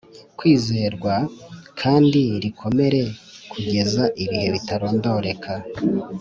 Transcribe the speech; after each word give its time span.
kwizerwa 0.37 1.15
kandi 1.79 2.21
rikomere 2.43 3.01
k 3.11 3.13
kugeza 3.51 4.03
ibihe 4.23 4.47
bitarondoreka 4.55 5.53